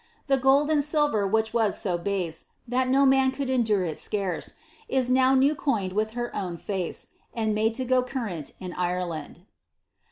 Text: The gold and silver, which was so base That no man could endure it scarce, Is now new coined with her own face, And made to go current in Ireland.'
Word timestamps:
The 0.25 0.37
gold 0.39 0.71
and 0.71 0.83
silver, 0.83 1.27
which 1.27 1.53
was 1.53 1.79
so 1.79 1.95
base 1.95 2.45
That 2.67 2.89
no 2.89 3.05
man 3.05 3.29
could 3.29 3.51
endure 3.51 3.85
it 3.85 3.99
scarce, 3.99 4.55
Is 4.89 5.11
now 5.11 5.35
new 5.35 5.53
coined 5.53 5.93
with 5.93 6.13
her 6.17 6.35
own 6.35 6.57
face, 6.57 7.05
And 7.35 7.53
made 7.53 7.75
to 7.75 7.85
go 7.85 8.01
current 8.01 8.53
in 8.59 8.73
Ireland.' 8.73 9.41